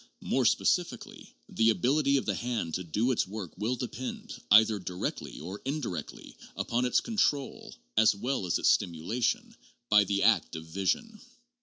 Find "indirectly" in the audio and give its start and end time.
5.63-6.35